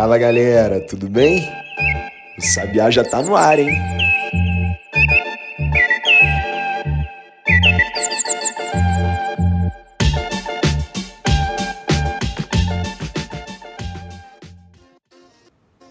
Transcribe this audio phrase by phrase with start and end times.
[0.00, 1.46] Fala galera, tudo bem?
[2.38, 3.68] O Sabiá já tá no ar, hein?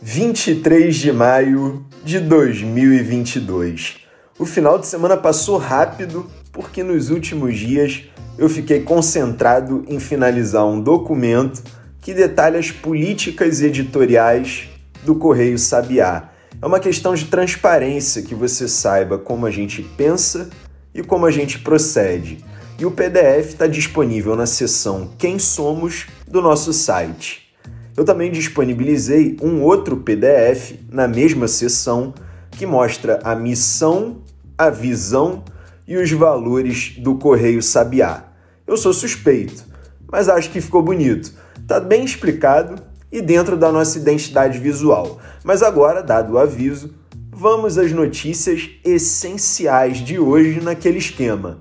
[0.00, 3.98] Vinte e três de maio de 2022.
[4.36, 8.02] O final de semana passou rápido porque nos últimos dias
[8.36, 11.62] eu fiquei concentrado em finalizar um documento
[12.02, 14.68] que detalha as políticas editoriais
[15.04, 16.30] do Correio Sabiá.
[16.60, 20.50] É uma questão de transparência que você saiba como a gente pensa
[20.92, 22.44] e como a gente procede.
[22.76, 27.54] E o PDF está disponível na seção Quem Somos do nosso site.
[27.96, 32.12] Eu também disponibilizei um outro PDF na mesma seção
[32.50, 34.22] que mostra a missão,
[34.58, 35.44] a visão
[35.86, 38.24] e os valores do Correio Sabiá.
[38.66, 39.64] Eu sou suspeito,
[40.10, 41.41] mas acho que ficou bonito.
[41.66, 45.20] Tá bem explicado e dentro da nossa identidade visual.
[45.44, 46.94] Mas agora, dado o aviso,
[47.30, 51.60] vamos às notícias essenciais de hoje naquele esquema.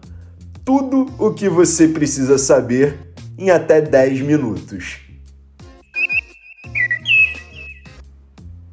[0.64, 2.98] Tudo o que você precisa saber
[3.38, 5.00] em até 10 minutos.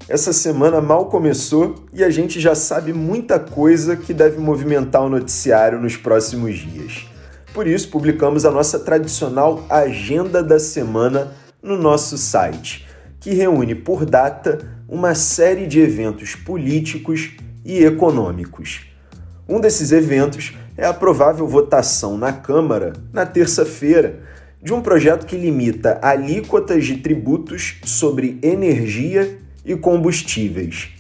[0.09, 5.09] Essa semana mal começou e a gente já sabe muita coisa que deve movimentar o
[5.11, 7.07] noticiário nos próximos dias.
[7.53, 11.33] Por isso, publicamos a nossa tradicional Agenda da Semana
[11.63, 12.87] no nosso site,
[13.21, 17.31] que reúne por data uma série de eventos políticos
[17.65, 18.87] e econômicos.
[19.49, 24.21] Um desses eventos é a provável votação na Câmara, na terça-feira,
[24.63, 30.91] de um projeto que limita alíquotas de tributos sobre energia e combustíveis.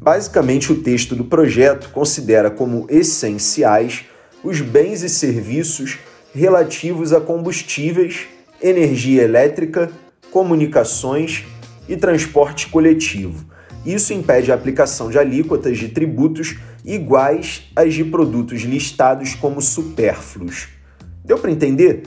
[0.00, 4.04] Basicamente, o texto do projeto considera como essenciais
[4.42, 5.98] os bens e serviços
[6.34, 8.26] relativos a combustíveis,
[8.62, 9.90] energia elétrica,
[10.30, 11.44] comunicações
[11.88, 13.44] e transporte coletivo.
[13.84, 20.68] Isso impede a aplicação de alíquotas de tributos iguais às de produtos listados como supérfluos.
[21.24, 22.02] Deu para entender?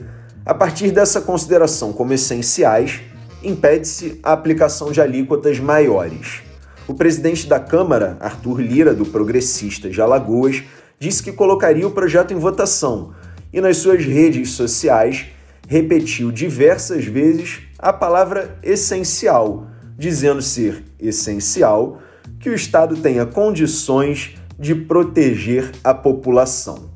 [0.46, 3.00] A partir dessa consideração como essenciais,
[3.42, 6.42] impede-se a aplicação de alíquotas maiores.
[6.86, 10.62] O presidente da Câmara, Arthur Lira, do Progressista de Alagoas,
[10.98, 13.14] disse que colocaria o projeto em votação
[13.52, 15.26] e nas suas redes sociais
[15.68, 19.66] repetiu diversas vezes a palavra essencial,
[19.96, 22.00] dizendo ser essencial
[22.40, 26.90] que o Estado tenha condições de proteger a população.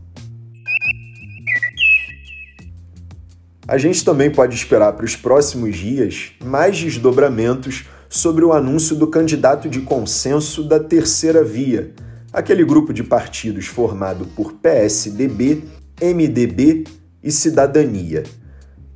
[3.67, 9.07] A gente também pode esperar para os próximos dias mais desdobramentos sobre o anúncio do
[9.07, 11.93] candidato de consenso da Terceira Via,
[12.39, 15.65] aquele grupo de partidos formado por PSDB,
[16.01, 16.85] MDB
[17.21, 18.23] e Cidadania.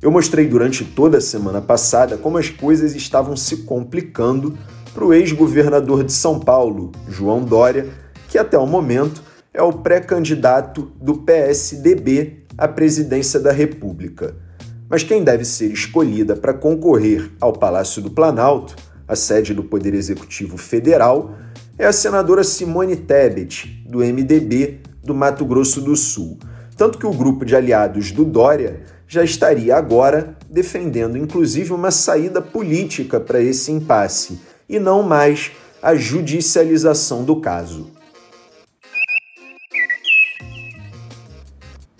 [0.01, 4.57] Eu mostrei durante toda a semana passada como as coisas estavam se complicando
[4.93, 7.89] para o ex-governador de São Paulo, João Dória,
[8.29, 9.21] que até o momento
[9.53, 14.37] é o pré-candidato do PSDB à presidência da República.
[14.89, 18.73] Mas quem deve ser escolhida para concorrer ao Palácio do Planalto,
[19.05, 21.35] a sede do Poder Executivo Federal,
[21.77, 26.37] é a senadora Simone Tebet, do MDB do Mato Grosso do Sul.
[26.77, 32.41] Tanto que o grupo de aliados do Dória já estaria agora defendendo inclusive uma saída
[32.41, 35.51] política para esse impasse e não mais
[35.81, 37.91] a judicialização do caso.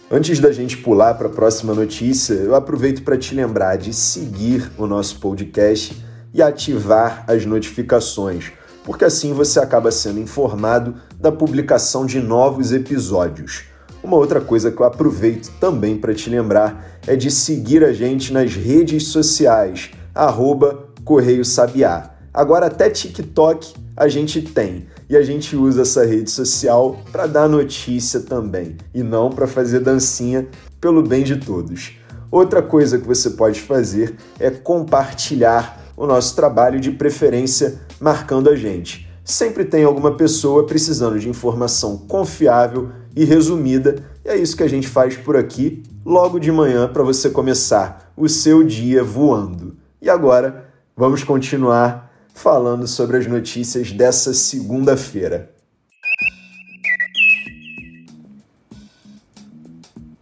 [0.10, 4.72] Antes da gente pular para a próxima notícia, eu aproveito para te lembrar de seguir
[4.78, 8.52] o nosso podcast e ativar as notificações,
[8.84, 13.64] porque assim você acaba sendo informado da publicação de novos episódios.
[14.04, 18.34] Uma outra coisa que eu aproveito também para te lembrar é de seguir a gente
[18.34, 22.12] nas redes sociais, arroba Correio Sabiá.
[22.34, 27.48] Agora até TikTok a gente tem e a gente usa essa rede social para dar
[27.48, 30.48] notícia também e não para fazer dancinha
[30.82, 31.94] pelo bem de todos.
[32.32, 38.56] Outra coisa que você pode fazer é compartilhar o nosso trabalho de preferência marcando a
[38.56, 39.10] gente.
[39.24, 44.68] Sempre tem alguma pessoa precisando de informação confiável e resumida, e é isso que a
[44.68, 49.78] gente faz por aqui logo de manhã para você começar o seu dia voando.
[50.02, 55.52] E agora, vamos continuar falando sobre as notícias dessa segunda-feira.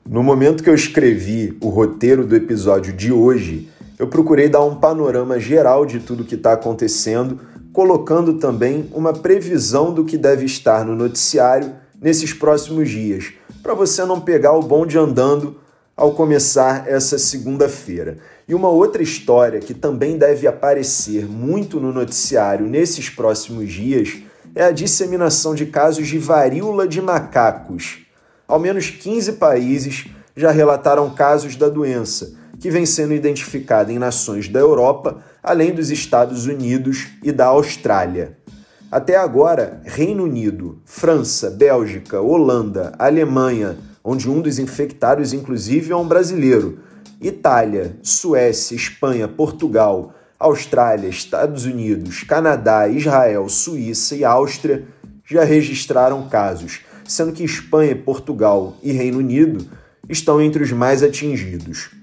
[0.08, 3.70] No momento que eu escrevi o roteiro do episódio de hoje,
[4.02, 7.40] eu procurei dar um panorama geral de tudo que está acontecendo,
[7.72, 13.32] colocando também uma previsão do que deve estar no noticiário nesses próximos dias,
[13.62, 15.58] para você não pegar o bonde andando
[15.96, 18.18] ao começar essa segunda-feira.
[18.48, 24.18] E uma outra história que também deve aparecer muito no noticiário nesses próximos dias
[24.56, 28.00] é a disseminação de casos de varíola de macacos.
[28.48, 34.48] Ao menos 15 países já relataram casos da doença, que vem sendo identificada em nações
[34.48, 38.38] da Europa, além dos Estados Unidos e da Austrália.
[38.92, 46.08] Até agora, Reino Unido, França, Bélgica, Holanda, Alemanha, onde um dos infectados, inclusive, é um
[46.08, 46.78] brasileiro,
[47.20, 54.86] Itália, Suécia, Espanha, Portugal, Austrália, Estados Unidos, Canadá, Israel, Suíça e Áustria
[55.26, 59.66] já registraram casos, sendo que Espanha, Portugal e Reino Unido
[60.08, 62.01] estão entre os mais atingidos.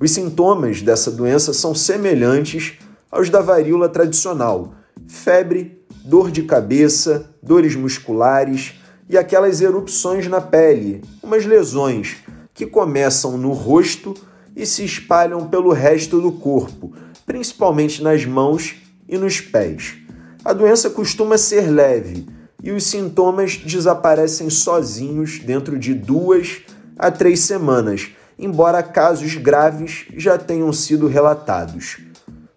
[0.00, 2.78] Os sintomas dessa doença são semelhantes
[3.10, 4.74] aos da varíola tradicional:
[5.06, 8.74] febre, dor de cabeça, dores musculares
[9.08, 12.16] e aquelas erupções na pele, umas lesões
[12.52, 14.14] que começam no rosto
[14.56, 16.92] e se espalham pelo resto do corpo,
[17.26, 18.76] principalmente nas mãos
[19.08, 19.96] e nos pés.
[20.44, 22.26] A doença costuma ser leve
[22.62, 26.62] e os sintomas desaparecem sozinhos dentro de duas
[26.98, 31.98] a três semanas, embora casos graves já tenham sido relatados.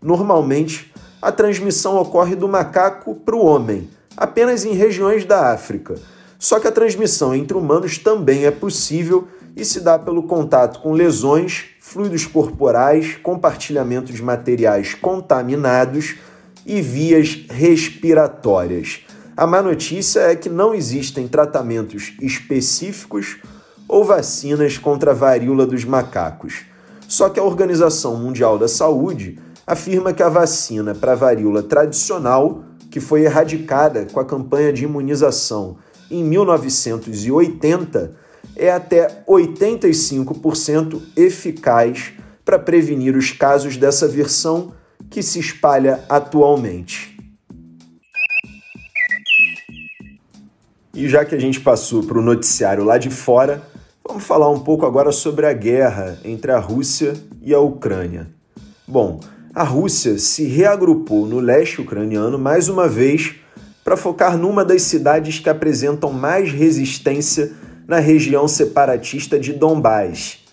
[0.01, 5.95] Normalmente, a transmissão ocorre do macaco para o homem, apenas em regiões da África.
[6.39, 10.93] Só que a transmissão entre humanos também é possível e se dá pelo contato com
[10.93, 16.15] lesões, fluidos corporais, compartilhamento de materiais contaminados
[16.65, 18.99] e vias respiratórias.
[19.35, 23.37] A má notícia é que não existem tratamentos específicos
[23.87, 26.65] ou vacinas contra a varíola dos macacos.
[27.07, 32.63] Só que a Organização Mundial da Saúde afirma que a vacina para a varíola tradicional,
[32.91, 35.77] que foi erradicada com a campanha de imunização
[36.09, 38.11] em 1980,
[38.55, 42.13] é até 85% eficaz
[42.43, 44.73] para prevenir os casos dessa versão
[45.09, 47.17] que se espalha atualmente.
[50.93, 53.61] E já que a gente passou para o noticiário lá de fora,
[54.17, 58.27] vamos falar um pouco agora sobre a guerra entre a Rússia e a Ucrânia.
[58.87, 59.19] Bom,
[59.53, 63.35] a Rússia se reagrupou no leste ucraniano mais uma vez
[63.83, 67.53] para focar numa das cidades que apresentam mais resistência
[67.87, 70.43] na região separatista de Donbás.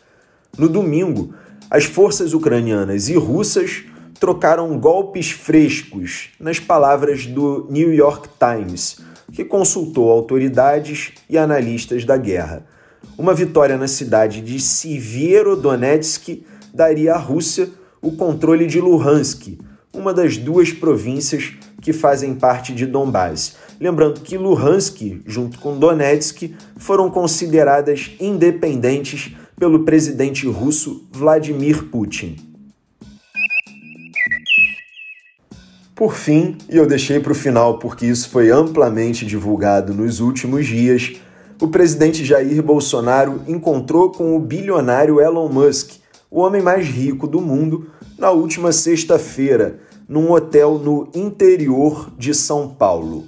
[0.59, 1.35] No domingo,
[1.71, 3.85] as forças ucranianas e russas
[4.21, 8.99] trocaram golpes frescos, nas palavras do New York Times,
[9.33, 12.74] que consultou autoridades e analistas da guerra.
[13.17, 17.69] Uma vitória na cidade de Sivierodonetsk daria à Rússia
[18.03, 19.59] o controle de Luhansk,
[19.93, 23.57] uma das duas províncias que fazem parte de Donbás.
[23.81, 32.37] Lembrando que Luhansk, junto com Donetsk, foram consideradas independentes pelo presidente russo Vladimir Putin.
[35.95, 40.67] Por fim, e eu deixei para o final porque isso foi amplamente divulgado nos últimos
[40.67, 41.13] dias,
[41.61, 45.93] o presidente Jair Bolsonaro encontrou com o bilionário Elon Musk,
[46.31, 49.79] o homem mais rico do mundo, na última sexta-feira,
[50.09, 53.25] num hotel no interior de São Paulo.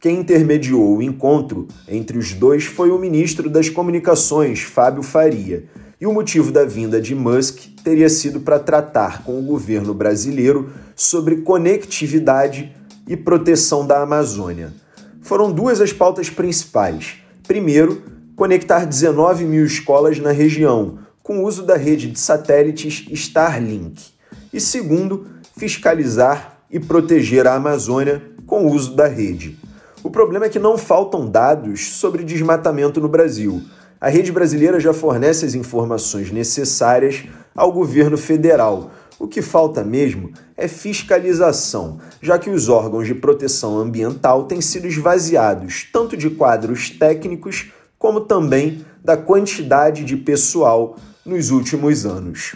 [0.00, 5.64] Quem intermediou o encontro entre os dois foi o ministro das Comunicações, Fábio Faria,
[6.00, 10.72] e o motivo da vinda de Musk teria sido para tratar com o governo brasileiro
[10.96, 12.74] sobre conectividade
[13.06, 14.72] e proteção da Amazônia.
[15.20, 17.21] Foram duas as pautas principais.
[17.46, 18.02] Primeiro,
[18.36, 24.12] conectar 19 mil escolas na região, com o uso da rede de satélites Starlink.
[24.52, 29.58] E segundo, fiscalizar e proteger a Amazônia com o uso da rede.
[30.02, 33.62] O problema é que não faltam dados sobre desmatamento no Brasil.
[34.00, 38.90] A rede brasileira já fornece as informações necessárias ao governo federal.
[39.18, 44.86] O que falta mesmo é fiscalização, já que os órgãos de proteção ambiental têm sido
[44.86, 52.54] esvaziados tanto de quadros técnicos como também da quantidade de pessoal nos últimos anos.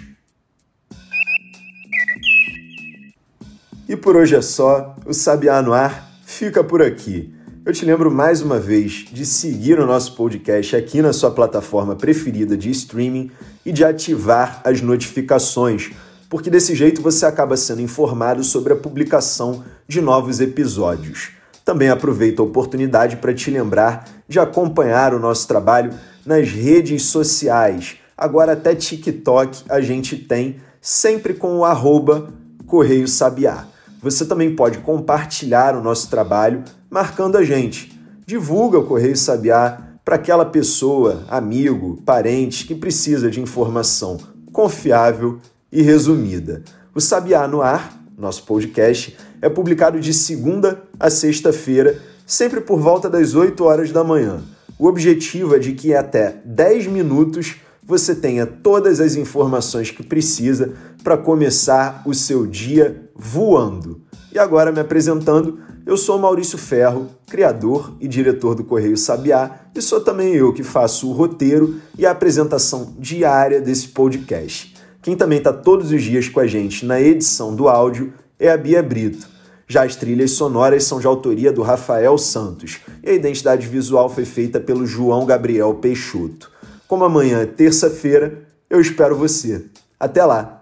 [3.89, 7.33] E por hoje é só, o Sabiá no Ar fica por aqui.
[7.65, 11.95] Eu te lembro mais uma vez de seguir o nosso podcast aqui na sua plataforma
[11.95, 13.31] preferida de streaming
[13.65, 15.93] e de ativar as notificações,
[16.29, 21.31] porque desse jeito você acaba sendo informado sobre a publicação de novos episódios.
[21.65, 25.93] Também aproveito a oportunidade para te lembrar de acompanhar o nosso trabalho
[26.25, 27.97] nas redes sociais.
[28.17, 32.29] Agora até TikTok a gente tem, sempre com o arroba
[32.67, 33.67] Correio Sabiá.
[34.01, 38.01] Você também pode compartilhar o nosso trabalho marcando a gente.
[38.25, 44.19] Divulga o Correio Sabiá para aquela pessoa, amigo, parente que precisa de informação
[44.53, 45.39] confiável
[45.71, 46.63] e resumida.
[46.95, 53.09] O Sabiá no Ar, nosso podcast, é publicado de segunda a sexta-feira, sempre por volta
[53.11, 54.43] das 8 horas da manhã.
[54.79, 60.75] O objetivo é de que até 10 minutos você tenha todas as informações que precisa
[61.05, 64.03] para começar o seu dia voando.
[64.33, 69.81] E agora me apresentando, eu sou Maurício Ferro, criador e diretor do Correio Sabiá, e
[69.81, 74.76] sou também eu que faço o roteiro e a apresentação diária desse podcast.
[75.07, 78.57] Quem também está todos os dias com a gente na edição do áudio é a
[78.57, 79.29] Bia Brito.
[79.69, 84.25] Já as trilhas sonoras são de autoria do Rafael Santos e a identidade visual foi
[84.25, 86.51] feita pelo João Gabriel Peixoto.
[86.89, 89.67] Como amanhã é terça-feira, eu espero você.
[90.01, 90.56] Até lá!